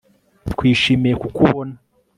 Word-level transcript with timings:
Twishimiye 0.51 1.15
kukubona 1.21 1.75